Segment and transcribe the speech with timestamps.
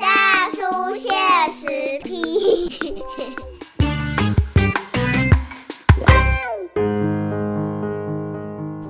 [0.00, 1.12] 大叔现
[1.52, 1.66] 实
[2.02, 2.14] 批。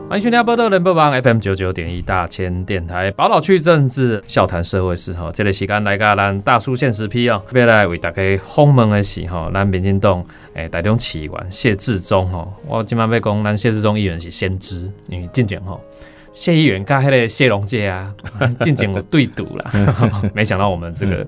[0.09, 10.25] 欢迎收听波多人播网 FM 九九点一大千电台，宝岛区政治笑谈社会事哈，这个时间来个咱大叔现实批哦，特别来为大家轰门的是哈，咱民进党
[10.55, 15.81] 诶台中市议员谢志忠吼，我今晚要讲咱谢志忠议员是先知，因为进前吼。
[16.39, 18.15] 谢议员跟迄个谢龙介啊，
[18.63, 19.73] 进前有对赌啦，
[20.33, 21.27] 没想到我们这个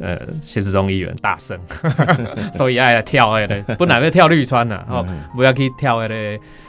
[0.00, 1.58] 呃谢志忠议员大胜，
[2.56, 6.14] 所以爱来跳迄个，本来要跳绿川呐，吼，不要去跳迄个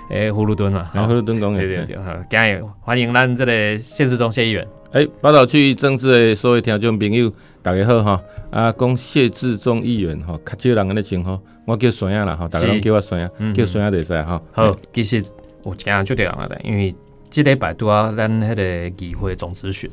[0.09, 4.67] 诶葫芦墩嘛，然后葫芦墩讲对对对，好，今日欢迎咱这个谢志忠谢议员。
[4.92, 7.31] 诶，报道区政治的所有听众朋友，
[7.62, 8.22] 大家好哈！
[8.52, 14.42] 啊，讲谢志忠议员哈，较少人安尼称呼，我叫孙亚啦哈，大家拢叫我孙亚，叫孙亚就使哈。
[14.52, 15.23] 好，其实
[15.64, 16.94] 有一件就对人的，因为
[17.30, 19.90] 即礼拜拄啊，咱迄个议会总咨询，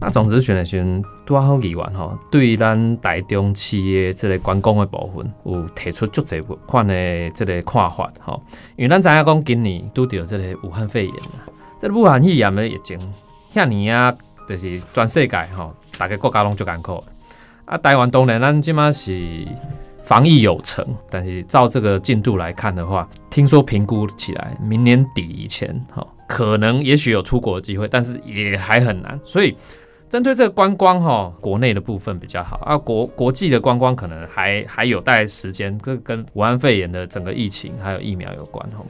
[0.00, 8.42] 那总咨询的时阵拄啊好议员吼，对咱台中企业即个观光的部分，有提出足侪款的即个看法吼。
[8.76, 12.98] 因为咱知影讲今年拄着即个武汉肺炎啊，即武汉肺炎的疫情，
[13.54, 14.14] 遐年啊，
[14.48, 17.02] 就是全世界吼，大家国家拢足艰苦。
[17.64, 19.46] 啊，台湾当然咱即马是
[20.02, 29.20] 防疫有成，但是照这个进度来看的话，听说评估起来，明年底以前，哈，可能也许有出国的机会，但是也还很难。
[29.22, 29.54] 所以，
[30.08, 35.78] 针对这个观光，哈，国内的部分比较好啊，国国际的观光可能还还有待时间。
[35.80, 38.82] 这跟武汉肺炎的整个疫情还有疫苗有关，哈。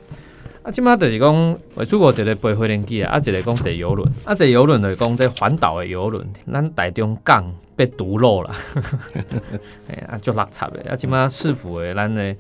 [0.63, 8.55] 啊，即马就是讲，为出国一个飞飞轮机啊，啊，一个讲坐游轮，啊，坐游轮就是讲这环岛的游轮，咱台中港被堵漏了，
[9.91, 10.81] 哎啊，就落差的。
[10.89, 12.37] 啊，即马市府的咱的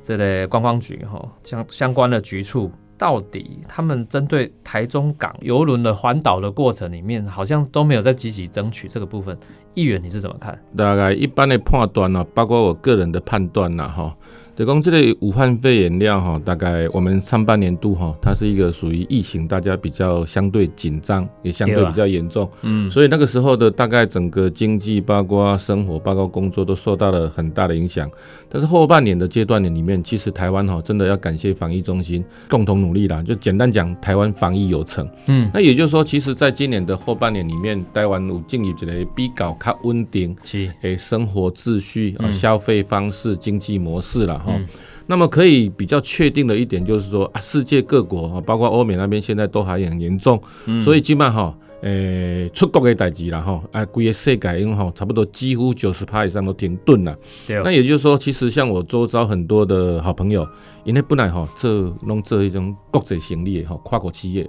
[0.00, 9.36] 这个观光局吼，相相关的局处，到底他们针对台中港游轮的环岛的过程里面，好像都没有在积极争取这个部分。
[9.74, 10.58] 议员你是怎么看？
[10.76, 14.16] 大概一般的判断呢，包括我个人的判断呐，哈。
[14.56, 28.08] 就讲这类武汉肺炎量哈，大概我们上半年度哈，它是一个属于疫情，大家比较相对紧张，也相对比较严重，嗯，所以那个时候的大概整个经济、包括生活、包括工作都受到了很大的影响。
[28.48, 33.20] 但是后半年的阶段里面，其实台湾哈真的要感谢防疫中心共同努力啦。
[33.24, 44.52] 就简单讲，台湾防疫有成，嗯，那也就是说，其实在今年的后半年里面，台湾有进入一个比较较稳定，是诶生活秩序啊、消费方式、经济模式了。
[44.52, 44.60] 哦，
[45.06, 50.40] 那么可以比较确定的一点就是说啊，世界各国啊，包括欧美那边现在都还很严重，
[50.82, 57.14] 所以基本上哈，诶，出国的代志啦吼，啊，规个世界因为哈，差不多几乎九十趴以上都停顿了。
[57.62, 60.48] 那也就是说，其实像我周遭很多的好朋友，
[60.84, 61.68] 因为本来吼，这
[62.06, 64.48] 弄这一种国际行李哈，跨国企业，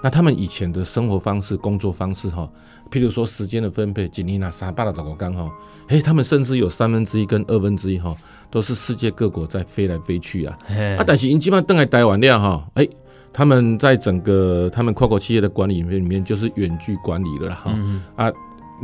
[0.00, 2.48] 那他们以前的生活方式、工作方式哈，
[2.88, 5.50] 譬如说时间的分配，几年啊，三八的找个刚好，
[5.88, 8.16] 诶，他们甚至有三分之一跟二分之一哈。
[8.48, 10.56] 都是世界各国在飞来飞去啊，
[10.96, 12.88] 啊，但是因基本上登来台湾了哈，哎，
[13.36, 17.70] 他们在整个他们跨国企业的管理里面，就是远距管理了哈，
[18.16, 18.32] 啊，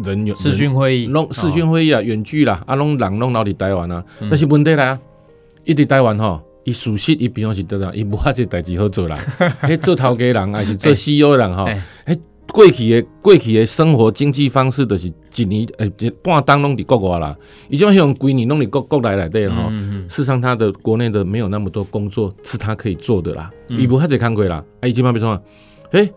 [0.04, 5.00] 人有视讯会议，弄视讯会议啊，远距啦，啊，弄人弄到伫台湾啊，但是问题来啊，
[5.64, 9.16] 一直台湾哈，伊熟悉伊平常是得啦，伊无法这代志好做啦，
[9.60, 11.64] 嘿，做头家人还是做 CEO 人哈，
[12.04, 12.18] 嘿。
[12.52, 17.34] 过去的过去的生活经济方式，就是一年诶一半当拢伫国外啦，
[17.70, 19.70] 伊种像规年拢伫国国内内底吼。
[20.08, 23.50] 事实上，他的国内的没有那么多工作是他可以做的啦。
[23.68, 25.42] 伊无遐济看过啦，哎，基本上比如说，
[25.92, 26.12] 诶，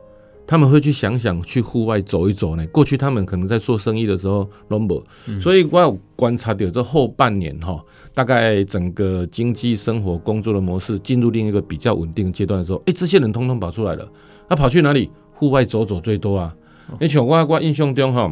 [0.45, 2.67] 他们会去想想去户外走一走呢。
[2.67, 5.01] 过去他们可能在做生意的时候拢无，
[5.39, 7.81] 所以我有观察到这后半年哈，
[8.13, 14.05] 大概整个经济生活工作的模式进入另一个比较稳定阶段的时候，诶，这些人通通跑出来了，
[14.49, 15.09] 他跑去哪里？
[15.35, 16.55] 户外走走最多啊！
[16.99, 18.31] 你像我我印象中吼，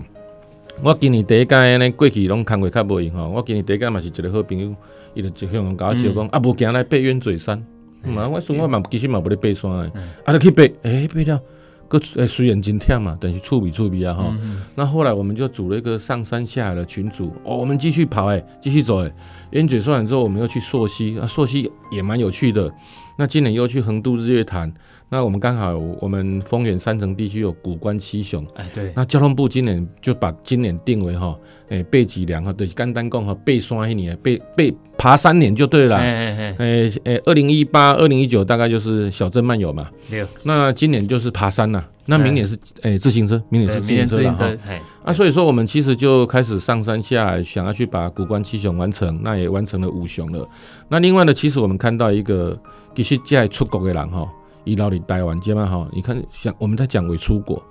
[0.81, 3.27] 我今年第一届尼，过去拢看过较无用吼。
[3.29, 4.75] 我今年第一届嘛是一个好朋友，
[5.13, 7.63] 伊就就向我讲讲，啊无行来爬鸢嘴山。
[8.05, 9.91] 嘛，我算我嘛其实嘛无咧爬山诶，
[10.25, 11.41] 啊，就去爬，诶，爬了，
[11.87, 14.35] 个诶虽然真忝嘛，但是触笔触笔啊哈。
[14.75, 19.13] 那后来我们就组了一个上山下海的群组，哦，我们继续跑诶，继续走诶。
[19.51, 22.69] 鸢嘴山完之后，我们又去溯溪，啊，溯溪也蛮有趣的。
[23.17, 24.71] 那今年又去横渡日月潭。
[25.09, 28.91] 那我们刚好，我们丰原山城地区有古关七雄，哎，对。
[28.95, 31.37] 那交通部今年就把今年定为哈，
[31.69, 35.97] 哎，背脊梁哈，对，甘单贡和，背山一年，背背爬三年就对了。
[35.97, 39.87] 哎哎哎，哎，二零一八、二零一九大概就是小镇漫游嘛。
[40.09, 40.25] 对。
[40.41, 44.73] 那今年就是爬山了，那明年是哎自行车，明年是自行车了哈。
[45.03, 50.49] 啊，所以说我们其实就开始上山下来，想要去把古关七雄完成，那也完成了五雄了。
[50.89, 52.57] 那另外呢，其实我们看到一个，
[52.95, 54.27] 其实在出国的人哈。
[54.65, 57.61] 一到你台湾，基本上哈，你看像我们在讲为出国，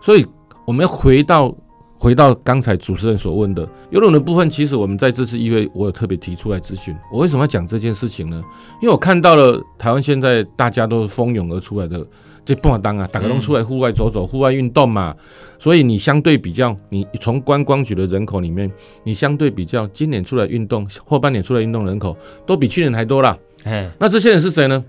[0.00, 0.24] 所以
[0.66, 1.54] 我们要回到
[1.98, 6.96] 回到刚才主持人所问的游泳的部分，其实我们在这次议会，我有特别提出来咨询。
[7.12, 8.42] 我为什么要讲这件事情呢？
[8.80, 12.06] 因为我看到了台湾现在大家都是蜂拥而出来的。
[12.46, 15.14] 这不好当啊，打个洞出来户外走走，户外运动嘛，
[15.58, 18.72] 所以你相对比较，你从观光局的人口里面，
[19.04, 22.16] 你相对比较，今年出来运动，后半年出来运动人口
[22.46, 23.38] 都比去年还多了。
[23.68, 24.84] 哎，那这些人是谁呢？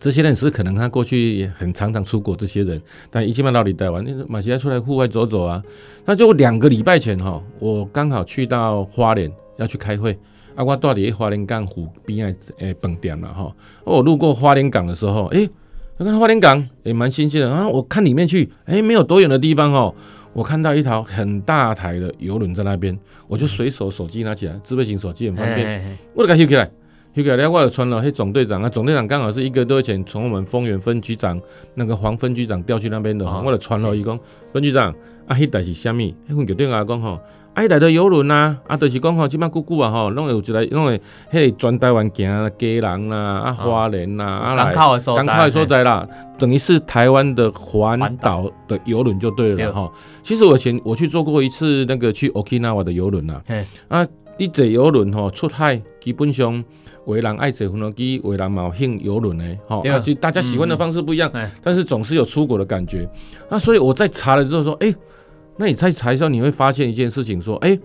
[0.00, 5.62] 这些人是可能他过去也很常常出国，这些人，但一进到里台湾，那马西亚出来户外走走啊，
[6.04, 10.18] 那就两个礼拜前哈，我刚好去到花莲要去开会，
[10.54, 13.54] 啊，我到底花莲港湖边爱诶饭店了哈，
[13.84, 15.48] 我路过花莲港的时候，哎。
[15.98, 17.52] 那个花莲港也蛮新鲜的。
[17.52, 17.68] 啊！
[17.68, 19.94] 我看里面去，哎，没有多远的地方哦，
[20.32, 26.68] 我看到一条很大台的游轮在那边，我就随手手机拿起来，自备型手机很方便，我就给它收起来，
[27.14, 31.38] 收起来，我就传了，嘿，总队长啊，总队长刚好是一个多月前从我们丰原分局长
[31.74, 34.18] 那个黄分局长调去那边的，我就传了，伊讲
[34.50, 34.90] 分局长
[35.26, 36.16] 啊，迄台是虾米？
[36.30, 37.20] 迄份就对我讲吼。
[37.52, 40.98] 啊，来的游轮呐，啊，就是讲吼，即摆久久啊吼，拢会有一个，拢会
[41.30, 49.92] 迄全台湾行基隆啦，啊，花莲啦，啊，港口的所在，港口的所在啦，等于是台湾的环岛的游轮就对了吼。
[50.22, 53.42] 其实我前我去做过一次那个去 Okinawa 的游轮呐，
[53.88, 54.06] 啊，
[54.38, 56.64] 你坐游轮吼出海，基本上
[57.06, 61.30] 为人爱坐飞机，为人冒兴游轮的吼，啊，就大家喜欢的方式不一样，
[61.62, 63.08] 但是总是有出国的感觉。
[63.48, 64.94] 那所以我在查了之后说，哎。
[65.58, 67.78] 那你在查的时候，你会发现一件事情，说，哎，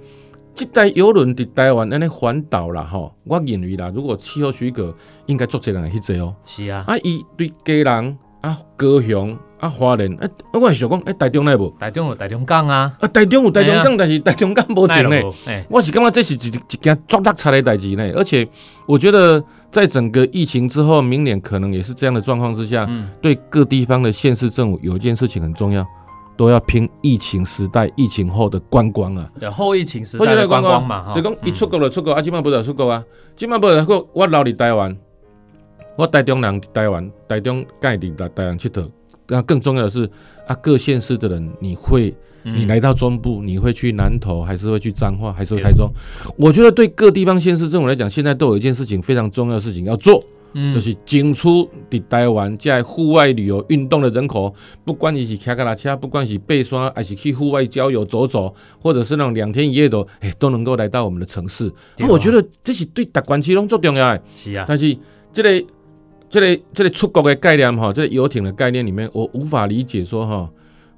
[0.55, 6.33] 这台游轮在台湾安尼环岛啦，吼，我认为啦，如果气候许可，应该做这人去坐哦。
[6.45, 11.73] 是啊，啊，伊对家人啊，高雄啊，花莲，哎，我想讲，哎，台中来无？
[11.79, 15.21] 台中有台中港啊，啊，台中有台中港，但是台中港无停呢。
[15.69, 18.03] 我是感觉这是一一件足大差的代志呢。
[18.15, 18.47] 而且，
[18.87, 22.87] 我觉得在整个疫情之后，明年可能也是这样的状况之下，
[23.21, 25.85] 对各地方的县市政府有一件事情很重要。
[26.37, 29.27] 都要拼疫情时代、疫情后的观光啊！
[29.39, 31.15] 对，后疫情时代的观光嘛，哈。
[31.15, 33.03] 就讲一出国就出国啊，今晚不得出国啊，
[33.35, 34.07] 今晚不得出国。
[34.13, 34.95] 我留伫台湾，
[35.97, 38.87] 我台中人台湾，台中盖伫台台湾佚佗。
[39.29, 40.09] 那更重要的是
[40.47, 42.13] 啊，各县市的人，你会，
[42.43, 45.91] 你来到中部，你会去南投，还是会去彰化，还是会台中？
[46.37, 50.23] 我觉得对各地方县市政府来讲，现在都有一件事情非常重要的事情要做。
[50.73, 54.51] 就是进出的台湾在户外旅游运动的人口，
[54.83, 61.71] 不管你是骑个拉车，不管是背山，还是去户外郊游走走，或者是那种两天一夜的，哎，都能够来到我们的城市。
[61.99, 64.23] 那我觉得这是对达关区拢最重要的。
[64.33, 64.65] 是啊。
[64.67, 64.97] 但是
[65.31, 65.63] 这个、
[66.29, 70.49] 这个、这个出国的概念哈，这个游艇的概念里面，我无法理解说哈。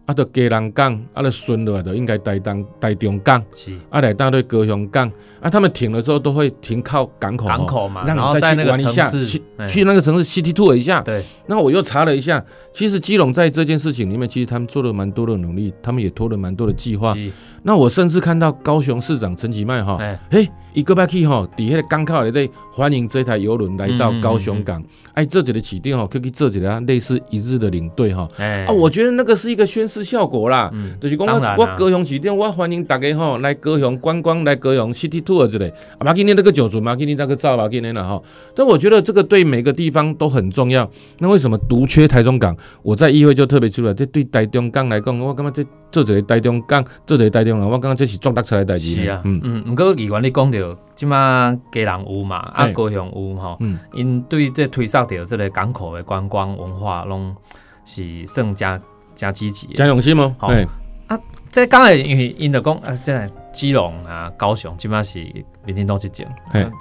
[0.05, 5.07] 啊，到家人港，啊，来顺落来就应该台东、台中港，是啊，来到对高雄港，
[5.39, 11.01] 啊，他们停了之后都会停靠港口，港口嘛，然后再去玩一下，去去那个城市 City Tour 一下。
[11.01, 12.43] 对，那我又查了一下，
[12.73, 17.15] 其实基隆在这件事情里面，其实他们做了蛮多的努力，他们也拖了蛮多的计划。
[17.63, 19.97] 那我甚至看到高雄市长陈其迈哈，
[20.29, 24.83] 哎，一个拜去哈，底下的港口里在欢迎这台游轮来到高雄港。
[25.13, 28.27] 哎，这几个起定哈，可以这几个类似一日的领队哈。
[28.37, 30.69] 啊，我觉得那个是一个宣示效果啦。
[30.73, 35.67] 嗯，就是讲我我高雄起定，我欢迎大家哈来高雄观光，来高雄 City Tour 之类。
[35.97, 38.21] 啊，马今天那个酒足，马今天那个照，马今天了哈。
[38.55, 40.89] 但我觉得这个对每个地方都很重要。
[41.17, 42.55] 那为什么独缺台中港？
[42.83, 48.95] 我在议会就特别出来，这对台中港来讲，我感觉这这几个台中港，这几个台我感觉这是壮大出来代志。
[48.95, 49.75] 是啊，嗯嗯。
[49.75, 53.57] 不过议员你讲到，即马家人有嘛，啊高雄有吼，
[53.93, 54.99] 因对这推上。
[55.09, 57.35] 着这个港口的观光文化，拢
[57.83, 58.79] 是算加
[59.15, 60.35] 加积极，加用心吗？
[60.41, 60.67] 对
[61.07, 61.19] 啊，
[61.49, 65.19] 这刚才因为因的讲啊，这基隆啊、高雄，即马是
[65.65, 66.27] 民进党这种，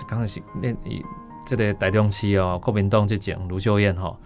[0.06, 0.68] 刚开始那
[1.46, 4.18] 这个台中市哦，国民党这种卢秀燕吼，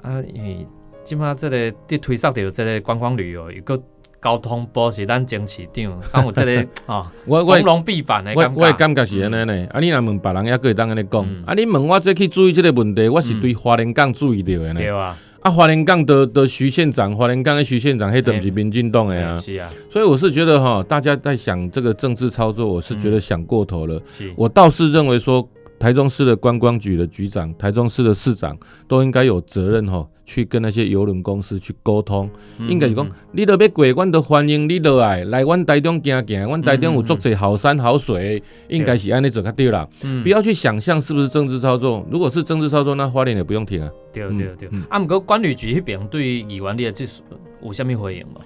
[0.00, 0.66] 啊，因为
[1.04, 3.78] 基本上这个伫推上着这个观光旅游又个。
[4.22, 8.60] 交通部是咱争取长， 讲有这个 哦，我我龙必反的感觉。
[8.60, 9.66] 我我感觉是安尼呢。
[9.72, 11.22] 啊，你若问别人，也可以当安尼讲。
[11.44, 14.74] 啊，你问我再去注意这个问题，我是对花莲港注意到的呢。
[14.74, 15.18] 对啊。
[15.40, 19.36] 啊，花莲港的的徐县长，花莲港的徐县长，迄都是民进党的啊。
[19.36, 19.68] 是啊。
[19.90, 24.00] 所以我是觉得哈，大家在想这个政治操作，我是觉得想过头了。
[24.36, 25.44] 我倒是认为说，
[25.80, 30.06] 台中市的观光局的局长，台中市的市长，都应该有责任哈。
[30.24, 32.30] 去跟那些邮轮公司去沟通，
[32.68, 39.88] 应该是讲，你都要过，阮都欢迎你落来，来阮台中行行，阮台中有足侪好山好水，应该是安尼做较对啦。
[40.22, 43.90] 不要去想象是不是政治操作，如果是政治操作，那花莲也不用停啊。
[44.12, 47.04] 对对对，啊，毋过管理局迄边对议员你的这
[47.62, 48.40] 有啥物回应无？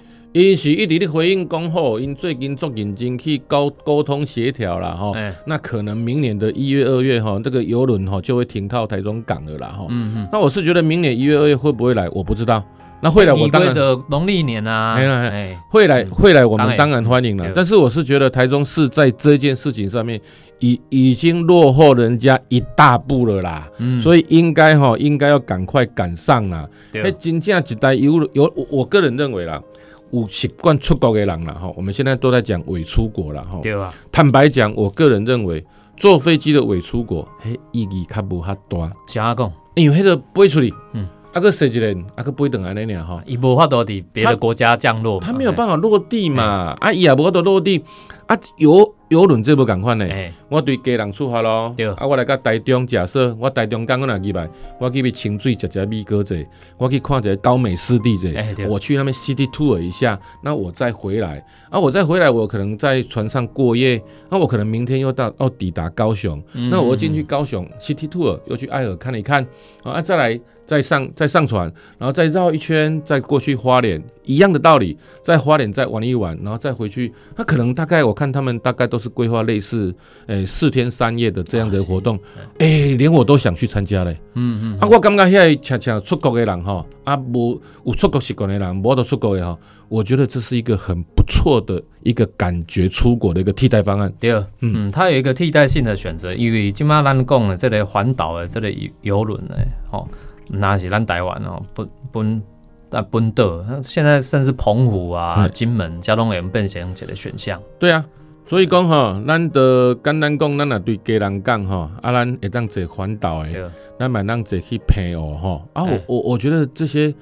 [0.45, 5.15] 因是一直咧回应讲吼，因最近做认真去沟沟通协调啦吼，
[5.45, 9.85] 那可能明年的一月二月哈，这个游轮哈就会停靠台中港了啦哈。
[9.89, 10.27] 嗯嗯。
[10.31, 12.63] 那我是觉得明年一月二月会不会来，我不知道。
[12.99, 17.51] 那会来我你当然的农历年啊，哎呀哎，会来嗯会来，我们当然欢迎了。
[17.53, 20.19] 但是我是觉得台中市在这件事情上面
[20.57, 26.67] 已已经落后人家一大步了啦，嗯所以应该哈应该要赶快赶上啦。
[26.91, 29.61] 对哎，真正一代有有，我我个人认为啦，
[30.11, 33.59] 有习惯出国的人了哈，我们现在都在讲伪出国了哈。
[33.61, 43.21] 对啊，坦白讲，我个人认为坐飞机的伪出国，嘿意义较无遐大，怎啊讲，因为迄个飞出去，嗯嗯，啊个谁一人，啊个飞等安尼尔哈。
[43.25, 47.83] 伊无法度伫别的国家降落嘛，他没有办法落地嘛，啊，伊也无法度落地，
[48.27, 50.05] 啊，游游轮这无共款呢。
[50.09, 54.49] 哎，我对家人出发咯，啊，我来到台中，假设我台中港我若入来，
[54.79, 56.35] 我去去清水食食米糕者，
[56.77, 58.29] 我去看一下高美湿地者
[58.67, 66.69] 我去那边 city tour 一下，那我再回来，啊，我再回来，我可能在船上过夜，那我可能明天又到要抵达高雄，嗯。
[66.69, 69.45] 那我进去高雄 city tour，又去爱尔看一看，
[69.83, 70.37] 啊，再来
[70.67, 79.95] 再上再上船，然后再绕一圈，再过去花莲，一样的道理，在花莲再玩一玩，然后再回去，那可能大概我看他们大概都是规划类似，
[80.25, 82.19] 诶、四天三夜的这样的活动，
[82.57, 84.19] 诶、连我都想去参加嘞。
[84.33, 89.57] 嗯嗯，啊，我感觉遐常常出国的人哈，啊无有出国习惯的人，无得出国的哈，
[89.87, 94.11] 我觉得这是一个很不错的一个感觉出国的一个替代方案。
[94.19, 99.55] 对，嗯，它有一个替代性的选择，因为今嘛咱讲的这个环岛的这个游游轮呢，
[99.89, 100.07] 吼，
[100.49, 102.43] 那是咱台湾哦，本本
[102.91, 107.61] 啊本岛，现在甚至澎湖啊、嗯金门、交通也变成一个选项。
[107.77, 108.03] 对啊，
[108.45, 115.67] 所以讲吼，咱的简单讲，咱也对家人讲吼，啊，咱会当坐环岛的，咱嘛当坐去澎湖吼。
[115.73, 117.13] 啊，我哎我我觉得这些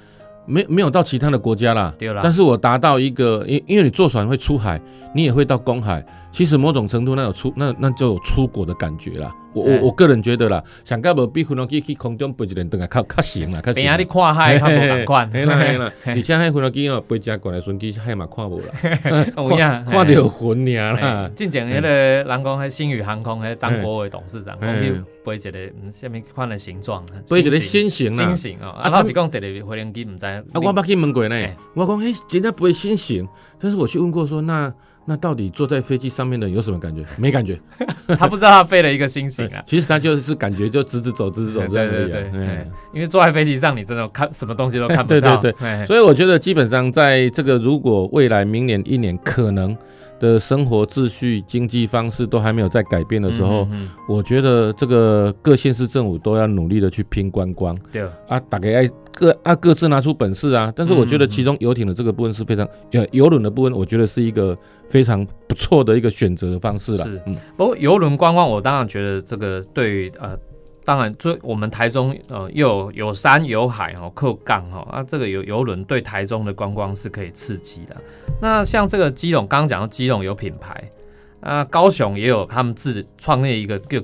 [0.46, 4.80] 没没有到其他的国家啦，对啦但是我达到一个，因因为你坐船会出海，
[5.16, 9.34] 你也会到公海，其实某种程度那有出那那就有出国的感觉啦。
[9.54, 13.76] 我哎我我个人觉得啦，想干无比飞机去空中飞一人，等下较较行啦，较行。
[13.76, 18.66] 边仔你看海较无同款，嘿啦嘿啦，而且迄飞机哦，飞真悬的船机海嘛看无啦，
[19.38, 21.00] 有影看到魂尔啦。
[21.02, 21.32] 哎。
[21.38, 28.34] 进前迄个人讲，迄星宇航空迄张国伟董事长，哎讲去飞一个嗯什么款的形状，飞一个新新型啦。
[28.34, 28.36] 新。
[28.36, 33.26] 型哦，啊，啊老实讲，一个飞行机毋知，啊，我捌去问过呢哎，我讲，嘿，人家不会新型，
[33.58, 34.74] 但是我去问过说，那
[35.08, 37.04] 那到底坐在飞机上面的有什么感觉？
[37.18, 37.60] 没感觉，
[38.18, 39.62] 他不知道他飞了一个心型啊。
[39.68, 42.08] 其实他就是感觉就直直走，直直走这样而已啊。
[42.08, 45.38] 对对对，因为坐在飞机上，你真的看什么东西都看不到。
[45.38, 49.78] 对对对所以我觉得基本上在这个如果未来明年一年可能
[50.20, 60.72] 的生活秩序、经济方式都还没有在改变的时候，嗯嗯我觉得这个各县市政府都要努力的去拼观光对，啊，大概爱各啊各自拿出本事啊。
[60.76, 64.56] 但是我觉得其中游艇的这个部分是非常，呃，游轮的部分，我觉得是一个
[64.88, 67.22] 非常不错的一个选择的方式了是。
[67.26, 70.38] 嗯，不过游轮观光，我当然觉得这个对于呃，
[70.84, 77.96] 当然就我们台中呃又有有山有海哦，靠港哦，啊这个游游轮对台中的观光是可以刺激的。
[78.40, 80.92] 那像这个基隆，刚刚讲到基隆有品牌，
[81.40, 84.00] 啊高雄也有他们自创立一个叫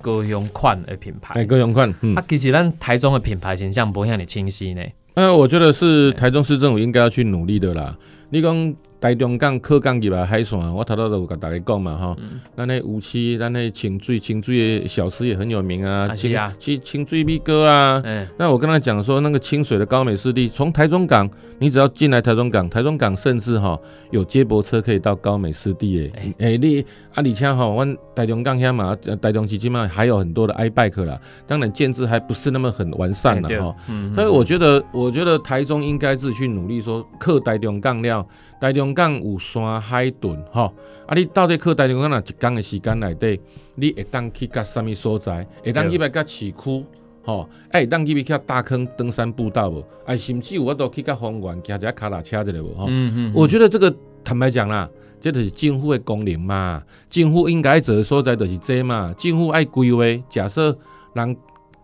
[0.00, 1.44] 高雄款的品哎，牌。
[1.44, 4.82] 各用款，嗯啊，，其实咱台中的品牌形象不会像你清晰呢。
[5.14, 7.96] 呃，我觉得是台中市政府应该要去努力的啦。
[8.30, 12.16] 你讲台中港、靠港入来海线，我头头都有甲大家讲嘛吼。
[12.20, 18.02] 嗯咱那乌溪，咱那清水，清水的小吃也很有名啊，清啊清清水米糕啊。
[18.04, 21.28] 嗯，那我跟他讲说，那个清水的高美湿地，从台中港，
[21.58, 23.78] 你只要进来台中港，台中港甚至哈
[24.10, 26.34] 有接驳车可以到高美湿地诶。
[26.38, 26.80] 诶、你
[27.14, 33.74] 啊，而且哈，阮台中港遐嘛，呃台中基金嘛还有很多的 i bike 啦，当然建制还不是那么很完善了哈。
[33.88, 38.26] 嗯，所以我觉得，我觉得台中应该自己去努力说，靠台中港了，
[38.60, 40.72] 台中港有山海屯吼，
[41.06, 43.40] 啊，你到底去台中港若一工的时间内底，
[43.74, 45.46] 你会当去到什么所在？
[45.64, 46.84] 会当去来甲市区？
[47.24, 49.84] 吼，哎，会当去去大坑登山步道无？
[50.04, 52.74] 哎，甚至有我都去甲丰原骑一下脚踏车一个无？
[52.74, 54.88] 吼、嗯嗯，我觉得这个坦白讲啦，
[55.20, 56.82] 这就是政府的功能嘛。
[57.08, 59.14] 政府应该做的所在就是这嘛。
[59.16, 60.76] 政府爱规划，假设
[61.14, 61.34] 让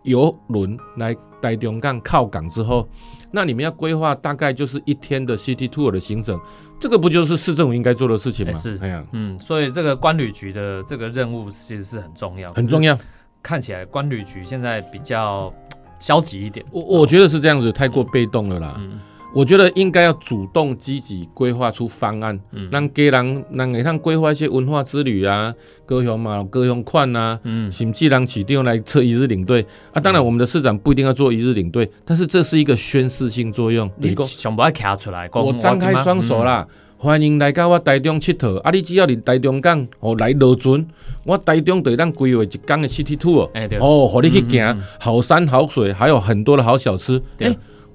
[0.03, 2.87] 游轮来台中港靠港之后，
[3.31, 6.39] 那你们要规划大概就是一天的 City Tour 的行程，
[6.79, 8.51] 这个不就是市政府应该做的事情吗？
[8.51, 8.79] 哎是
[9.11, 12.97] 嗯，所以这个关旅局的这个任务其实是很重要，很重要。
[13.41, 15.53] 看起来关旅局现在比较
[15.99, 16.65] 消极一点。
[16.71, 18.75] 我我觉得是这样子，太过被动了啦。
[18.77, 18.99] 嗯
[19.37, 25.53] 我觉得应该要主动积极规划出方案，嗯让家人让会当规划一些文化之旅啊，
[25.85, 29.63] 高雄嘛，高雄款啊，嗯，甚至让起定来测一日领队
[29.93, 30.01] 啊。
[30.01, 33.87] 当然，我们的市长不一定要做一日领队，但是这是一个宣示性作用。
[33.97, 36.67] 你想不爱卡出来，我张开双手，嗯啦，
[36.97, 38.57] 欢迎来到我台中佚佗。
[38.61, 40.83] 啊，你只要你台中港哦来落船，
[41.23, 43.47] 我台中对咱规划一天的 city tour。
[43.79, 47.21] 哦，和你去嗯行嗯嗯好山好水，还有很多的好小吃。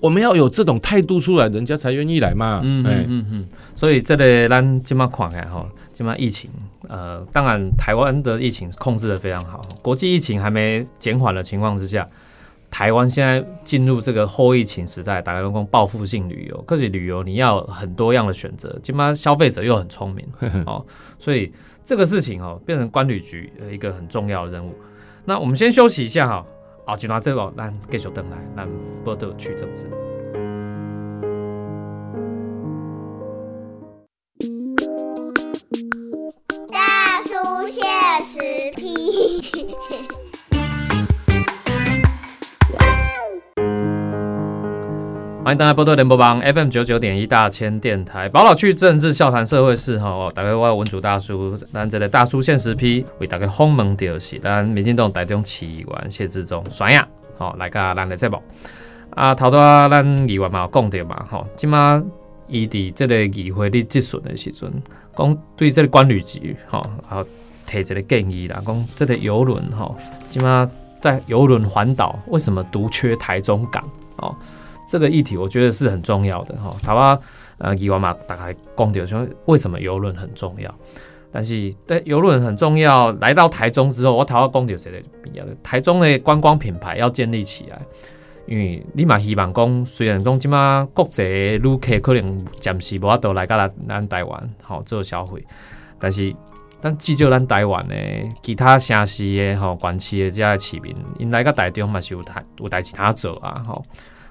[0.03, 2.61] 我们要有这种态度出来，人家才愿意来嘛。
[2.65, 6.51] 嗯哎嗯，嗯嗯，所以这个咱今麦看看吼，今麦疫情，
[6.89, 12.09] 呃，当然台湾的疫情控制的非常好，国际疫情还没减缓的情况之下，
[12.69, 20.27] 台湾现在进入这个后疫情时代，大家都讲报复性旅游，可是旅游你要很多样的选择，今麦消费者又很聪明
[20.67, 20.85] 哦，
[21.17, 21.53] 所以
[21.85, 24.75] 这个事情哦，变成关旅局的一个很重要的任务。
[25.27, 26.45] 那我们先休息一下哈，
[26.85, 28.69] 哦，就拿这个咱继续等来，咱
[29.05, 29.87] 波特去政治。
[45.53, 57.07] 欢迎大家波多联播帮 FM 九九点一大千电台，宝岛区政治笑谈社会事哈，大家我文主大叔，咱这个大叔现实批为大家轰门调是咱民进党台中市议员谢志忠选呀，
[57.37, 58.43] 好来个咱的节目
[59.11, 62.03] 啊，头拄仔咱议员嘛有讲到嘛，吼，即马
[62.49, 64.73] 伊伫这个议会里质询的时阵，
[65.15, 67.23] 讲对这个管理局吼，啊
[67.67, 69.95] 提一个建议啦，讲这个游轮吼，
[70.31, 70.67] 即马
[71.03, 74.35] 在游轮环岛为什么独缺台中港哦？
[74.87, 76.77] 这个议题我觉得是很重要的哈。
[76.83, 77.19] 台湾
[77.59, 80.75] 呃，以往嘛，大概讲到说为什么游轮很重要，
[81.31, 85.55] 但是对游轮很重要，来到台中之后，我台湾讲到谁的必要的？
[85.63, 87.81] 台中的观光品牌要建立起来，
[88.47, 95.47] 因为你嘛希望讲，虽然讲即马国际的旅客可能暂时无法度来到咱咱台湾吼做消费，
[96.01, 96.35] 但是
[96.81, 97.95] 咱至少咱台湾的
[98.43, 103.81] 其他城市的吼县市的这些市民，因来到台中嘛是有台有代志通做啊吼。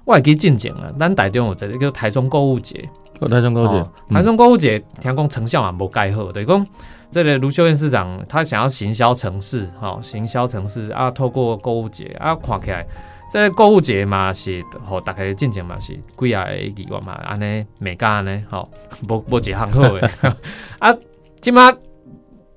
[0.06, 2.84] 我会记进前啊，咱台中有一个叫台中购物节，
[3.20, 6.68] 哦台中高姐哦，台中购物节听讲成效也无介好，等于讲
[7.12, 12.86] 这个卢秀燕市长他想要行销城市，吼、行销城市啊，透过购物节啊，看起来
[13.30, 18.68] 这个购物节嘛是，吼、大家进前嘛是几啊个议员嘛，安尼美甲安尼，吼、
[19.08, 20.10] 无无一项好诶，
[20.80, 20.96] 啊，
[21.40, 21.72] 即马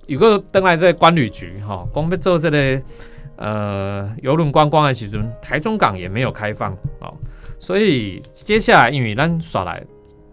[0.08, 2.82] 如果登来这个关旅局，吼、讲要做这个
[3.36, 7.12] 呃游轮观光的时阵，台中港也没有开放，哦。
[7.64, 9.82] 所以接下来，因为咱耍来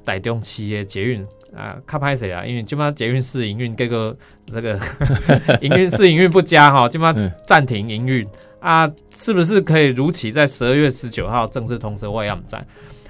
[0.04, 4.14] 台中企业捷运啊，卡派谁啊，因为即马捷运试营运，这个
[4.48, 4.78] 这个
[5.64, 8.28] 营运试营运不佳哈，即马嗯暂停营运
[8.60, 12.12] 啊，是不是可以如期在十二月十九号正式通车？
[12.12, 12.62] 我也不知道。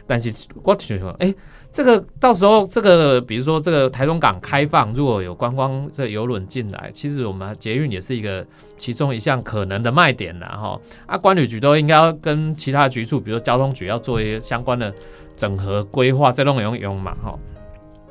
[0.06, 0.32] 但是
[0.62, 1.34] 我听说，哎、
[1.72, 8.46] 这个到时候这个，比如说这个台中港开放，如果有观光这游轮进来，其实我们捷运也是一个
[8.78, 10.82] 其中一项可能的卖点啦哈。
[11.06, 14.94] 啊，管理局都应该要跟其他局处，比如交通局要做一些相关的
[15.38, 17.40] 整合规划，这种用用嘛哈。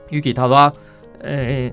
[0.08, 0.72] 与其他说，
[1.22, 1.70] 诶、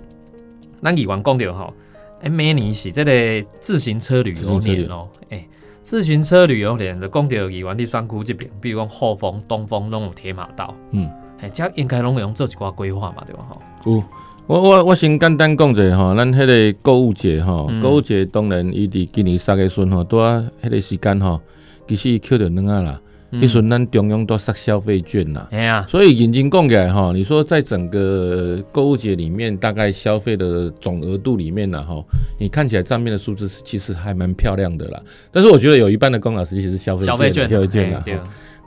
[0.82, 1.73] 咱议员讲到吼，
[2.21, 5.47] 诶，每年是这个自行车旅游年哦，诶、
[5.82, 11.10] 自行车旅游年就讲到议员你选区这边，比如讲后丰、东丰拢有铁马道，嗯，
[11.41, 13.45] 诶，这应该拢会用做一寡规划嘛，对吧？
[13.50, 14.04] 吼，有。
[14.47, 21.41] 我我我先简单讲者吼，咱迄个购物节吼，嗯购物节当然伊伫今年三月份吼，拄啊迄个时间吼，
[21.86, 25.45] 其实伊扣着两啊啦，嗯迄阵咱中央都塞消费券啦。
[25.52, 32.02] 哎呀，所以认真讲起来哈，你说在整个购物节里面，大概消费的总额度里面呢哈，
[32.39, 35.02] 你看起来账面的数字是其实还蛮漂亮的啦。
[35.30, 38.02] 但是我觉得有一半的功劳实际是消费消费券，消费券啦。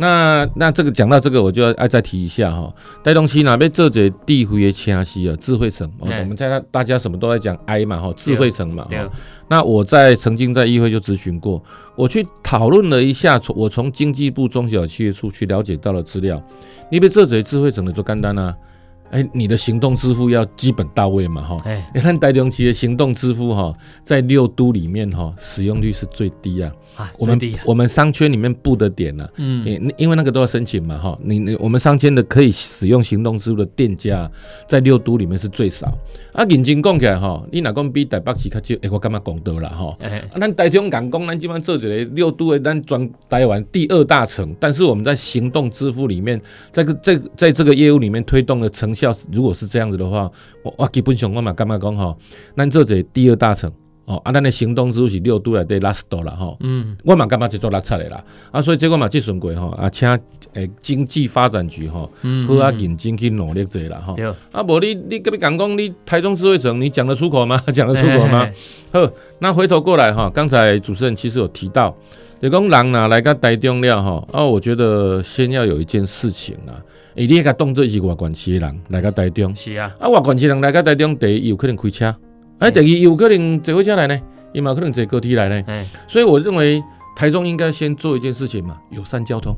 [0.00, 2.72] 那那这个讲到这个，我就要爱再提一下哈，
[3.04, 8.88] 戴东西那边做这地回的城市啊，智慧城，哦我们在大家什么都在讲 I 嘛哈，智慧城嘛。
[9.46, 11.62] 那我在曾经在议会就咨询过，
[11.96, 16.42] 我去讨论了一下，从我从经济部中小企业处去了解到了资料，
[16.90, 18.56] 你别这些智慧城的做干单啊，
[19.10, 21.58] 哎，你的行动支付要基本到位嘛哈。
[21.64, 23.70] 哎，你看台中企的行动支付哈，
[24.02, 29.30] 在六都里面哈使用率是最低啊，啊，我们我们商圈里面布的点呢、啊。
[29.36, 34.30] 嗯，因因为那个都要申请嘛，哈，你你我们商圈的可以使用行动支付的店家，
[34.68, 35.86] 在六都里面是最少。
[36.32, 39.96] 啊，认真讲起来哈，你若讲比台北市较少，诶、我感觉讲到啦，哈。
[40.00, 50.30] 哎，啊，咱台中港讲，咱基本上做一个六都的咱全台湾第二大城，但是我们在行动支付里面，在个在在这个业务里面推动的成效，如果是这样子的话，
[50.62, 52.18] 我我基本上我嘛感觉讲吼，
[52.56, 53.72] 咱做一个第二大城。
[54.10, 60.08] 哦，啊，咱的行动支付是六都内底 last 啦吼，嗯，我嘛感觉是做六七的啦，啊，所以这个嘛即顺过吼，啊，请
[60.54, 67.62] 诶经济发展局吼，嗯好啊认真去努力者啦吼，对，啊，无你你跟你讲讲你台中智慧城，你讲得出口吗？
[67.72, 68.50] 讲得出口吗？
[68.92, 69.00] 嘿？
[69.06, 71.96] 好，那回头过来哈，刚才主持人其实有提到，
[72.42, 76.82] 就讲人呐来个台中了哈，啊，我觉得先要有一件事情啊，
[77.14, 82.12] 诶，你个当做是外县市的人来个台中，是啊，啊，外县市人来个台中，第一有可能开车，
[82.60, 84.20] 哎，第二有可能坐火车来呢，
[84.52, 86.82] 也嘛有可能坐高铁来呢，哎，所以我认为
[87.16, 89.56] 台中应该先做一件事情嘛，友善交通。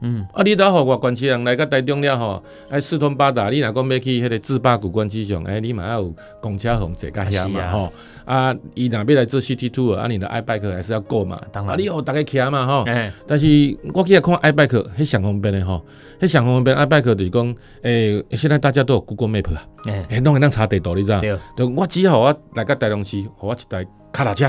[0.00, 7.92] 嗯，啊，你若互外关市人来到台中了吼，哎，四通八达，你若讲要去迄个自霸古关机上，哎，你嘛要有公车行坐到遐啊嘛吼。
[8.24, 11.34] 啊，伊若要来做 City Tour，啊，你的 i bike 还是要够嘛。
[11.50, 12.82] 当然啊，你互大家骑嘛吼。
[12.82, 13.46] 哎，但是
[13.94, 15.82] 我去看 i bike，迄上方便的吼，
[16.20, 21.20] 迄上方便 i bike 就是讲，诶、现在大家都有 Google Map 啊，哎，诶，拢会当查地图，你知道？
[21.20, 23.82] 对，就我只好我来到台中市，互我一台
[24.12, 24.44] 卡踏车，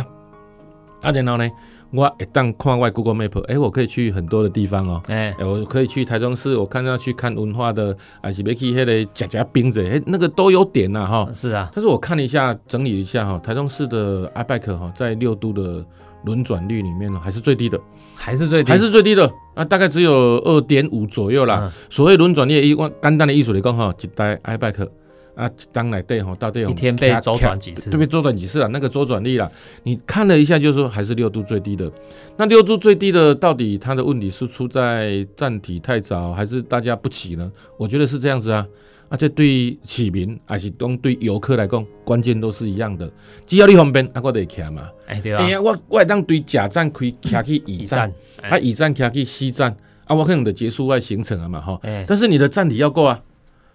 [1.01, 1.49] 啊，然后呢，
[1.91, 5.01] 我一旦看外 Google Map，诶、我可以去很多的地方哦。
[5.07, 11.27] 哎，诶、我可以去台中市，我看要去看文化的，还是要去迄个夹夹冰子，诶、那个都有点呐、哈。
[11.33, 15.83] 是啊，但是我看了一下，整理一下哈，台中市的 i bike 哈，在六都的
[16.25, 17.79] 轮转率里面呢，还是最低的，
[18.15, 21.59] 还是最低，还是最低的啊，大概只有二点五左右啦。
[21.63, 24.87] 嗯所谓轮转率一，我简单的艺术来讲哈，一台 i bike
[25.39, 28.07] 啊，当内底吼，到底有一天被周转几次对不对？
[28.07, 28.67] 周转几次啊？
[28.73, 29.49] 那个周转率啦，
[29.83, 31.89] 你看了一下，就是说还是六度最低的。
[32.35, 37.49] 那六度最低的，到底它的问题是出在站体太早，还是大家不起呢？
[37.77, 38.67] 我觉得是这样子啊。
[39.11, 43.11] 而且对市民还是讲对游客来讲，关键都是一样的。
[43.47, 44.87] 只要你方便，啊，我就会骑嘛。
[45.07, 49.75] 哎，对啊，哎呀，我我会当对甲站开骑去乙一站站，，啊，乙站骑去西站，
[50.05, 51.79] 啊，我可能的结束外行程了嘛，哈。
[51.81, 53.19] 哎，但是你的站体要够啊，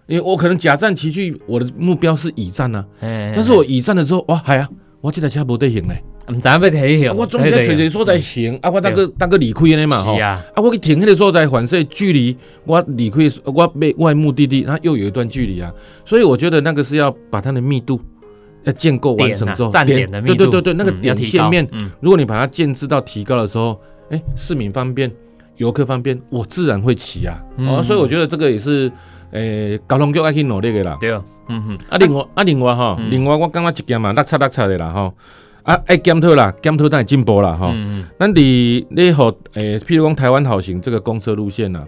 [0.07, 2.85] 因为我可能甲站骑去，我的目标是乙站啊。
[2.99, 4.69] 哎，但是我乙站了之后，哇，系啊，
[5.01, 10.15] 我这台车无得行嘞，唔知要提醒，啊我总是找一个所在行，啊，我那个那个离开的嘛，吼。
[10.15, 15.71] 是，啊，啊，我去停迄个所在，反正距离我离开的我被外目的地，它又有一段距离啊，
[16.05, 17.99] 所以我觉得那个是要把它的密度
[18.63, 25.11] 要建构完成之后，站点的密度，对对对对，那个点线面，嗯，如果你把它建制到提高的时候，哎，市民方便，
[25.57, 28.91] 游客方便，我自然会骑啊，哦，嗯所以我觉得这个也是，
[29.35, 30.97] 诶，交通局爱去努力的啦。
[30.99, 31.11] 对，
[31.49, 35.13] 嗯哼，啊，另外啊，另外吼，嗯另外我感觉一件嘛，落差落差的啦吼，
[35.63, 37.73] 啊，爱检讨啦，检讨才会进步啦吼。
[38.17, 41.85] 咱伫咧互，诶，譬如讲台湾好行这个公车路线啦，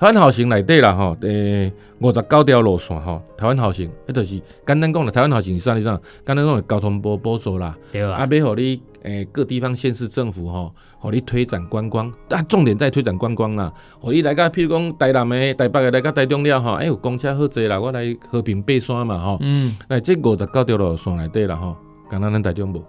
[0.00, 6.00] 台湾好行内底啦吼，诶，五十九条路线吼，台湾好行，迄就是简单讲啦，台湾好行是啥你知道？
[6.24, 13.70] 简单讲的交通部补助啦，啊，对啊，要互你诶各地方县市政府吼，互你推展观光，啊重点在推展观光啦。
[14.00, 19.36] 互你来个譬如讲台南的、台北的来个台中了吼，哎有公车好坐啦，我来和平爬山嘛吼。
[19.42, 21.76] 嗯，哎，这五十九条路线内底啦吼，
[22.10, 22.82] 敢若咱台中无。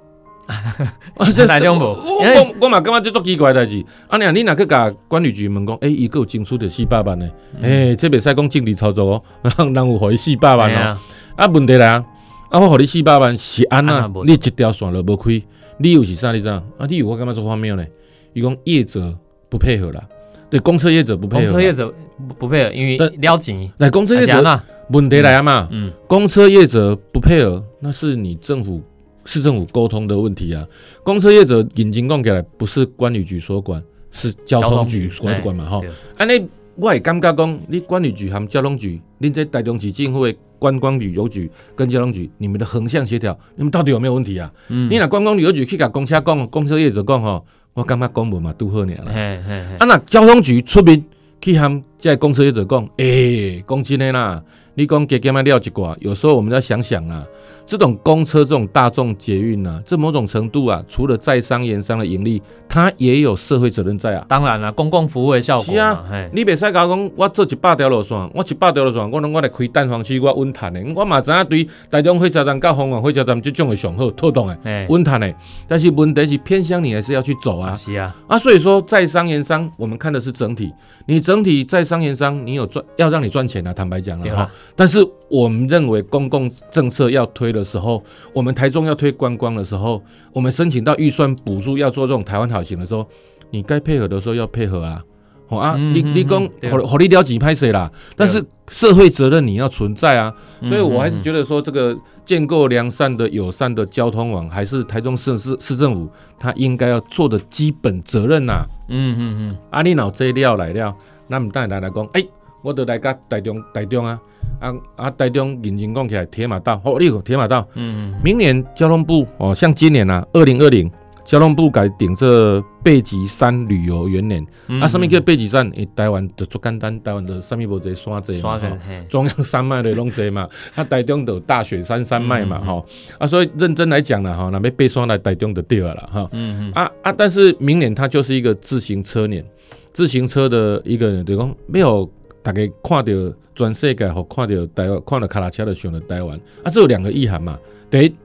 [1.47, 3.84] 台中无我因为我我嘛感觉这足奇怪的代志。
[4.08, 7.30] 啊，你你若去甲管理局问讲，诶，伊个有争取着四百万呢？
[7.62, 9.23] 诶，这袂使讲政治操作哦，
[9.58, 10.75] 人 人有互伊四百万哦。
[10.75, 10.99] 嘿啊，
[11.36, 12.06] 啊，问题来啊，
[12.49, 14.23] 啊，我互你四百万是安那啊无？
[14.25, 15.41] 你一条线都无开，
[15.77, 16.32] 理由是啥？
[16.32, 16.54] 你知影？
[16.77, 17.86] 啊，理由我感觉做荒谬呢。
[18.34, 19.13] 伊讲业者
[19.49, 20.01] 不配合啦，
[20.49, 21.45] 对，公车业者不配合啦。
[21.45, 21.93] 公车业者
[22.27, 28.82] 不不配合，因为对了钱，来，公车业者问题来啊嘛，嗯，公车业者不配合，那是你政府
[29.26, 30.66] 市政府沟通的问题啊。
[31.04, 33.82] 公车业者引进讲起来，不是管理局所管，
[34.12, 35.82] 是交通局所管嘛，吼。
[35.82, 44.52] 对安尼我会感觉讲，你管理局和交通局，恁这台中市政府的观光旅游局跟交通局，你们的横向协调，你们到底有没有问题啊？
[44.70, 49.06] 嗯你若观光旅游局去甲公车讲，公车业者讲吼，我感觉讲无嘛拄好尔啦。
[49.08, 51.04] 嘿嘿嘿，啊，那交通局出面
[51.42, 54.44] 去和这公车业者讲，诶、讲真的啦，
[54.76, 57.26] 你讲加减啊料一寡，有时候我们要想想啊，
[57.72, 64.26] 这种公车这种大众捷运啊，这某种程度啊，除了在商言商的盈利，它也有社会责任在啊。
[64.28, 66.04] 当然了，公共服务的效果是啊
[66.34, 70.84] 你袂使甲我讲，我做一百条路线，我一百条路线，我拢我来开蛋黄区，我稳赚的。
[70.94, 74.58] 我嘛知影对台中火车站甲凤凰火车站这种的上好妥当的，
[74.90, 75.34] 稳赚的。
[75.66, 77.74] 但是问题是偏乡你还是要去走啊。
[77.74, 80.74] 是啊，啊，所以说在商言商，我们看的是整体。
[81.06, 84.52] 你整体在商言商，你有赚，要让你赚钱啊，坦白讲了哈。
[84.76, 85.00] 但是
[85.32, 93.08] 我们认为公共政策要推的时候，我们台中要推观光的时候，我们申请到预算补助要做这种台湾好行的时候，
[93.50, 95.02] 你该配合的时候要配合啊。
[95.48, 97.91] 好、啊，你你讲嗯对好好你了解拍谁啦？
[98.15, 100.34] 但是社会责任你要存在啊。
[100.65, 110.96] 所以我还是得，觉得说，这个建构良善的、友善的交通网，还是台中市市市政府他应该要做的基本责任呐、嗯嗯嗯，啊，你脑这料来了，
[111.30, 112.30] 咱毋等来来讲，诶、
[112.62, 114.17] 我得来甲台中台中啊，
[114.62, 120.89] 啊啊台中认真讲起来，铁马道，哦，你有铁马道，嗯明年交通部哦，像今年啊，二零二零。
[121.24, 125.69] 交通部改定这北极山旅游元年，嗯，啊，什么叫北极山？
[125.76, 128.60] 诶，台湾就足简单，台湾就啥物无侪山侪嘛，
[129.08, 132.84] 中央山脉的拢侪嘛， 啊，台中就有大雪山山脉嘛，吼、
[133.19, 139.45] 啊，所以认真来讲啦，吼，那边背山来台中就对了啦，哈、嗯嗯，啊啊，但是明年它就是一个自行车年，
[139.93, 142.12] 自行车的一个，就是讲没有
[142.43, 143.12] 大家看到
[143.54, 147.58] 全世界或看到台湾，看到卡拉车就想到台湾，啊，这有两个意涵嘛，
[147.89, 148.15] 第一，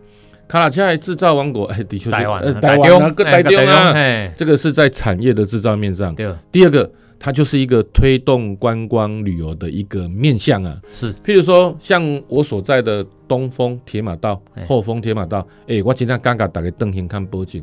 [0.48, 6.14] 卡拉车的制造王国，哎，的确是台湾台湾啊，跟台湾啊，嘿，这个是在产业的制造面上。
[6.14, 10.80] 对，第二个，它就是一个推动观光旅游的一个面向啊。
[10.90, 17.62] 是譬如说，像我所在的东风铁马道哎、后丰铁马道，诶、我真正感觉大家登行看保证。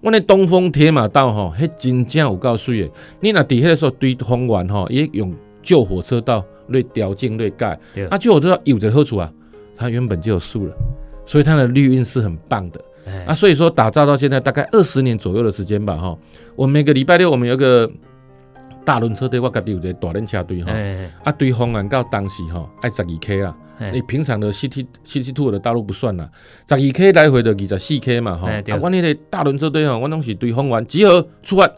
[0.00, 2.90] 我那东风铁马道吼，迄真正有够水的。
[3.20, 5.32] 你若伫迄个时候对丰原吼，伊用
[5.64, 9.32] 旧火车道来调整来改对，啊，旧火车道有一个好处啊，
[9.76, 10.74] 它原本就有树了，
[11.26, 12.80] 所以它的绿荫是很棒的。
[13.06, 16.16] 哎啊，所以说打造到现在大概二十年左右的时间吧，哈。
[16.54, 17.90] 我们每个礼拜六我们有个
[18.84, 20.70] 大轮车队，我家己有一个大轮车队哈。
[20.70, 26.30] 哎啊，对方案到当时哈爱十二 K 啦，哎你平常的 CT CT Two 的大路不算啦，
[26.68, 28.50] 十二 K 来回的二十四 K 嘛哈。
[28.50, 31.68] 啊，我那个大轮车队吼，我拢是对方案集合出发，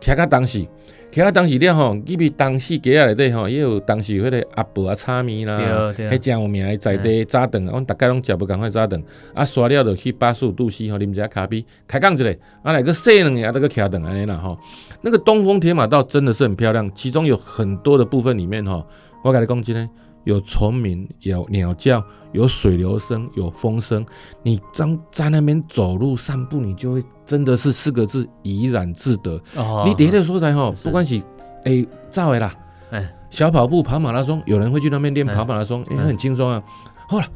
[0.00, 0.64] 骑到当时。
[1.12, 12.24] 徛到当时了吼，入去当时街啊内底吼，也有当时迄个阿婆啊、炒面啦，迄真有名的在地早顿，阮逐家拢食无共款早顿，啊，刷了就去八十五度 C 吼，啉一下咖啡，开讲一下，
[12.62, 14.58] 啊来个细两下，啊，这个徛顿安尼啦吼。
[15.00, 18.86] 那个东风铁马道真的是很漂亮，其中有很多的部分里面吼，
[19.22, 19.88] 我甲你讲真的，
[20.26, 24.04] 有虫鸣，有鸟叫，有水流声，有风声。
[24.42, 29.40] 你张在那边走路散步，你就会真的是四个字怡然自得。
[29.54, 31.22] 哦你底下的所在哈，不管是
[31.64, 32.52] 哎，照诶啦，
[32.90, 36.60] 哎小跑步、跑马拉松，有人会去那边练哎跑马拉松，因为哎很轻松啊。
[37.08, 37.26] 好了，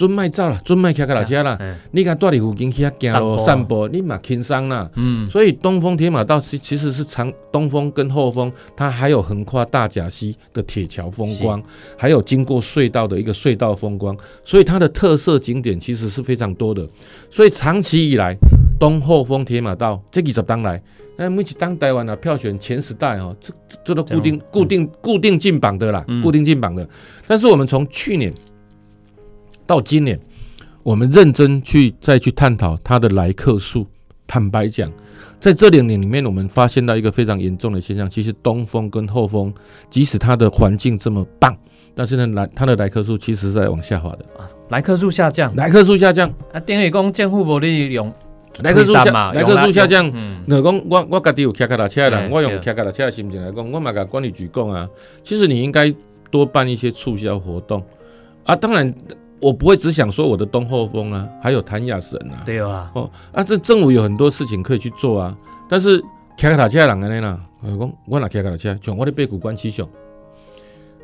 [0.00, 1.58] 准卖走了，准卖骑脚踏车啦。
[1.60, 4.90] 哎你敢住伫附近去遐行路散步你嘛轻松啦。
[4.94, 11.62] 嗯所以东风铁马道其其实是长东风跟后风，它还有横跨大甲溪的铁桥风光，
[11.98, 16.88] 还有经过隧道的一个隧道风光，所以它的特色景点其实是非常多的。
[17.30, 18.34] 所以长期以来，
[18.78, 20.82] 东后风铁马道这几十档来，
[21.18, 26.88] 那每一当台湾啊票选前十代哦，这这这都固定固定固定进榜的啦，嗯固定进榜的。
[27.26, 28.32] 但是我们从去年
[29.70, 30.18] 到今年，
[30.82, 33.86] 我们认真去再去探讨它的来客数。
[34.26, 34.92] 坦白讲，
[35.38, 39.54] 在这两年里面，我们发现到一个非常严重的现象，其实东风跟后风，
[39.88, 41.56] 即使它的环境这么棒，
[41.94, 48.12] 但是呢，来它的来客数其实是在往下滑的啊，来客数下降，来客数下降，啊，等于讲政府无利用
[48.64, 50.10] 来客数下，推山嘛，来客数下降。
[50.12, 54.88] 嗯，那讲我我家己有骑脚踏车的人，哎我用对骑脚踏车的心情来讲，我嘛甲管理局讲啊，
[55.22, 55.94] 其实你应该
[56.28, 57.80] 多办一些促销活动
[58.44, 58.56] 啊。
[58.56, 58.92] 当然，
[59.40, 65.36] 我不会只想说我的东后风啊，还有谭雅神啊，对啊，哦啊，这政府有很多事情可以去做啊。
[65.68, 65.98] 但是
[66.36, 69.88] 骑脚踏车的人安尼啦，我讲我若骑脚踏车，像我咧八股关七雄，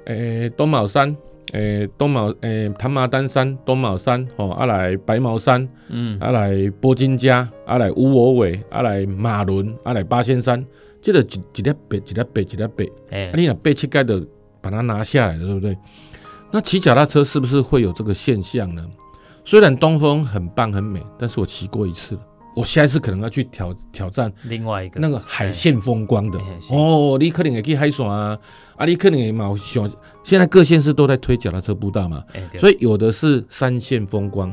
[0.05, 1.17] 诶、东卯山，
[1.53, 10.65] 诶、东卯诶谭麻丹山、东卯山，吼、啊来白毛山，嗯，啊来波金家，啊来乌我尾，啊来马伦，啊来八仙山，
[11.01, 14.23] 这个一一粒白，一粒白，一粒白，哎啊，你若背七盖的
[14.61, 15.77] 把它拿下来了，对不对？
[16.51, 18.85] 那骑脚踏车是不是会有这个现象呢？
[19.45, 22.21] 虽然东风很棒很美，但是我骑过一次了，
[22.57, 26.39] 我下一次可能要去挑挑战另外一个那个海线风光的
[26.71, 27.17] 哦。
[27.21, 28.37] 你可能会去海线啊，
[28.77, 29.89] 啊，你可能会嘛有想，
[30.25, 32.25] 现在各县市都在推脚踏车步道嘛，
[32.59, 34.53] 所以有的是山线风光，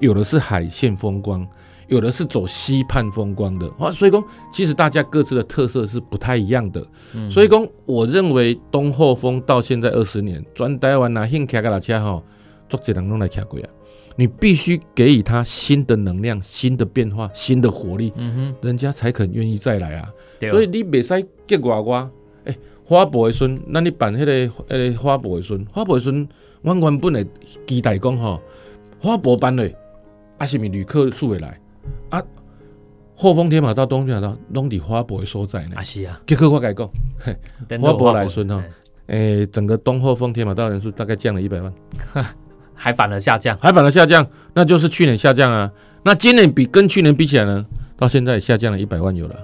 [0.00, 1.46] 有的是海线风光，
[1.92, 3.92] 有的是走西畔风光的啊。
[3.92, 6.84] 所以讲，其实大家各自的特色是不太一样的。
[7.14, 12.24] 嗯所以讲，我认为东后风到现在二十年，转台湾啊，兴骑脚踏车吼，
[12.68, 13.68] 足侪人拢来骑过啊。
[14.16, 20.12] 你必须给予他新的能量、新的变化、新的活力，嗯哼，人家才肯愿意再来啊。
[20.50, 22.10] 所以你袂使结外我，
[22.44, 26.28] 诶、花博的孙，那，你办迄、个迄、个花博的孙，花博的时阵，
[26.60, 27.26] 阮原本的
[27.66, 28.38] 期待讲吼，
[29.00, 29.74] 花博办嘞，
[30.36, 31.56] 啊是毋是旅客数会来啊？
[33.14, 35.82] 后丰铁马到、东铁马道拢伫花博的所在呢啊。
[35.82, 36.90] 是啊，结果我甲你讲，
[37.68, 38.62] 等花博到来顺哈
[39.06, 41.72] 诶、整个东后丰铁马道人数大概降了一百万，
[42.74, 45.70] 还反而下降，还反而下降，那就是去年下降啊。
[46.02, 47.64] 那今年比跟去年比起来呢，
[47.96, 49.36] 到现在下降了一百万有了。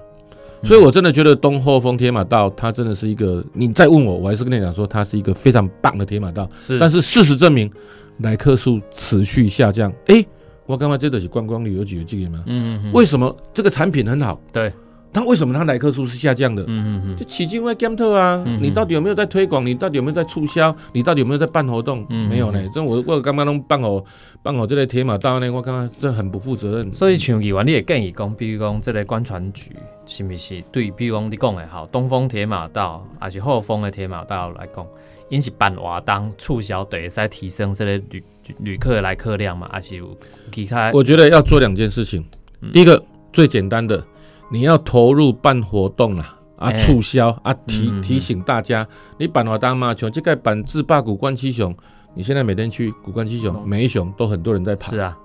[0.64, 6.50] 所以，我真的觉得东后丰铁马道，它真的是一个，你再问我，我还是跟你讲说，它是一个非常棒的铁马道。
[6.58, 7.70] 是，但是事实证明，
[8.18, 9.92] 来客数持续下降。
[10.06, 10.26] 诶、
[10.68, 12.42] 我刚刚这的是观光旅游局的经验吗？
[12.44, 14.38] 嗯嗯嗯，为什么这个产品很好？
[14.52, 14.70] 对，
[15.14, 16.62] 那为什么它来客数是下降的？
[16.64, 19.64] 嗯嗯嗯就起境外检特啊，嗯你到底有没有在推广？
[19.64, 20.76] 你到底有没有在促销？
[20.92, 22.04] 你到底有没有在办活动？
[22.10, 22.62] 嗯没有呢。
[22.74, 24.04] 这我我刚刚弄办好
[24.42, 26.92] 办好这个铁马道呢，我刚刚这很不负责任。
[26.92, 29.72] 所以像议员，你也建议讲，比如讲，这个观传局
[30.04, 34.86] 是不是对，比如讲你讲的好，东风铁马道还是后风的铁马道来讲，
[35.30, 38.22] 因是办活动促销，对，会使提升这个旅
[38.58, 40.16] 旅客的来客量嘛，还是有
[40.52, 40.90] 其他？
[40.92, 42.24] 我觉得要做两件事情。
[42.60, 44.04] 嗯第一个最简单的，
[44.50, 46.34] 你要投入办活动啦。
[46.56, 48.84] 啊，哎促销啊，提提醒大家，
[49.16, 51.72] 你办活动嘛，像这个办自霸古关七雄，
[52.16, 55.16] 你现在每天去古关七雄，嗯每一雄都很多人在跑是，啊，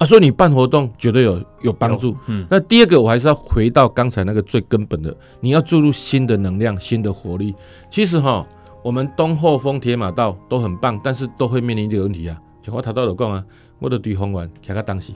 [0.00, 2.16] 啊，所以你办活动绝对有有帮助。
[2.26, 7.54] 嗯，那第二个，我还是要回到刚才那个最根本的，你要注入新的能量、新的活力。
[7.88, 8.44] 其实哈，
[8.82, 12.36] 我们东后峰铁马道都很棒，但是都会面临一个问题啊。
[12.70, 13.44] 就我头到有讲啊，
[13.80, 15.14] 我的对方圆徛到东西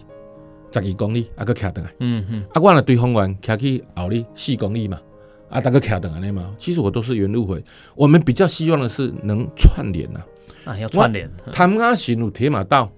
[0.72, 1.90] 十二公里，啊，搁徛等来。
[2.00, 4.98] 嗯嗯，啊，我那对方圆徛去后里四公里嘛，
[5.48, 6.50] 啊，大概徛等安尼嘛。
[6.58, 7.62] 其实我都是原路回，
[7.94, 10.20] 我们比较希望的是能串联呐、
[10.64, 12.90] 啊，要串联，潭阿行有铁马道，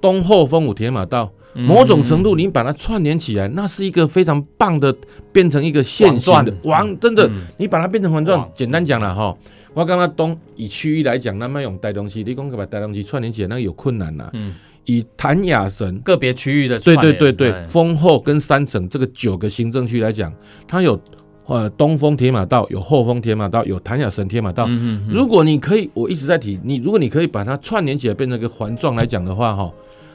[0.00, 4.94] 东后峰有铁马道，嗯某种程度你把它串联起来，那是一个非常棒的，
[5.32, 7.42] 变成一个线性的网网，真的，嗯。
[7.58, 8.50] 你把它变成环状。
[8.54, 9.36] 简单讲了哈，
[9.78, 14.28] 我刚刚东以区域来讲，那么用带东西，你讲把带东西串联起来，那个有困难呐。
[14.32, 16.00] 嗯，以潭雅神。
[16.00, 20.34] 个别区域的对对对对，哎丰后跟三省这个九个行政区来讲，
[20.66, 21.00] 它有
[21.46, 29.72] 呃东风铁马道，有后丰铁马道，有潭雅神铁马道，嗯嗯嗯，如果你可以，我一直在提你，如果你可以把它串联起来，变成一个环状来讲的话，哈，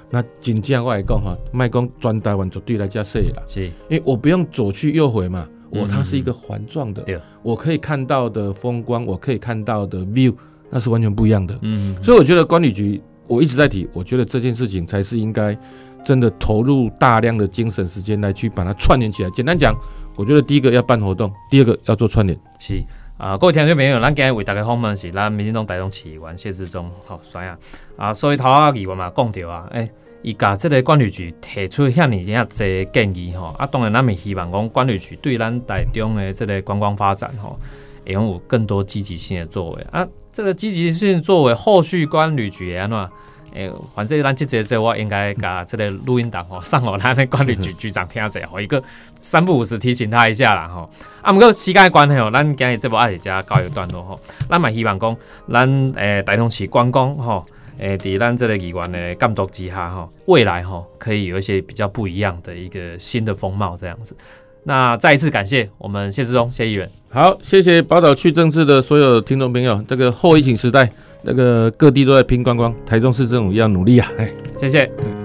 [0.09, 10.33] 那真正我来讲哈，卖讲专台湾绝对来加设啦，是，因为我不用左去右回嘛，嗯我它是一个环状的，对我可以看到的风光，我可以看到的 view，
[10.69, 11.57] 那是完全不一样的。
[11.61, 15.57] 嗯，所以我觉得管理局，我一直在提，我觉得这件事情才是应该
[16.03, 19.29] 真的投入大量的精神时间来去把它串联起来。
[19.31, 19.75] 简单讲，
[20.15, 22.37] 我觉得第一个要办活动，第二个要做串联。
[22.59, 22.83] 是
[23.17, 27.57] 啊，各位听众朋友，咱今日为大家访问是咱民进党台中市议员谢志忠，好帅啊！
[27.95, 29.89] 啊，所以头啊议员嘛讲着啊，诶、
[30.23, 37.59] 伊甲即个管理局提出遐尔遐济建议吼，啊，当然咱们希望讲管理局对咱台中的即个观光发展吼，
[38.05, 40.07] 会拥有更多积极性的作为啊。
[40.31, 43.09] 这个积极性作为，后续管理局会安怎？
[43.53, 48.81] 诶、反正咱即节这我应该甲这个录音档吼 上互咱的管理局局长听者，吼一个
[49.13, 50.89] 三不五时提醒他一下啦吼。
[51.21, 54.19] 啊，毋过时间关系吼，咱今日节目还是遮告一段落吼。
[54.49, 55.15] 咱嘛希望讲，
[55.51, 57.45] 咱诶台中市观光吼，
[57.77, 64.15] 诶伫咱这个议员的监督之下哈，未来哈可以有一些比较不一样的一个新的风貌这样子。
[64.63, 69.83] 那再一次感谢我们谢志忠谢议员，好，谢谢宝岛区政治的所有听众朋友。
[69.87, 70.89] 这个后疫情时代，
[71.23, 74.09] 那个各地都在拼观光，台中市政府要努力啊！
[74.17, 74.31] 哎。
[74.57, 75.22] 谢谢。